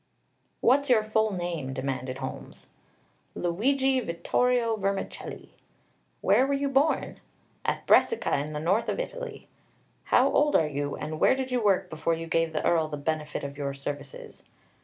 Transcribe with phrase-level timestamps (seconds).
[0.61, 2.69] "What's your full name?" demanded Holmes.
[3.35, 5.53] "Luigi Vittorio Vermicelli."
[6.21, 7.19] "Where were you born?"
[7.63, 9.47] "At Brescia, in the north of Italy."
[10.05, 12.97] "How old are you, and where did you work before you gave the Earl the
[12.97, 14.43] benefit of your services?"